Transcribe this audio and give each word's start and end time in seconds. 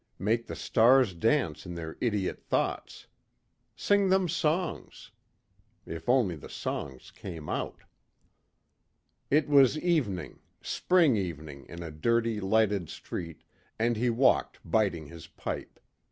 Make 0.17 0.47
the 0.47 0.55
stars 0.55 1.13
dance 1.13 1.63
in 1.63 1.75
their 1.75 1.95
idiot 2.01 2.41
thoughts. 2.41 3.05
Sing 3.75 4.09
them 4.09 4.27
songs. 4.27 5.11
If 5.85 6.09
only 6.09 6.35
the 6.35 6.49
songs 6.49 7.11
came 7.11 7.47
out. 7.47 7.83
It 9.29 9.47
was 9.47 9.77
evening, 9.77 10.39
spring 10.59 11.15
evening 11.17 11.67
in 11.67 11.83
a 11.83 11.91
dirty 11.91 12.39
lighted 12.41 12.89
street, 12.89 13.43
and 13.77 13.95
he 13.95 14.09
walked 14.09 14.57
biting 14.65 15.05
his 15.05 15.27
pipe. 15.27 15.79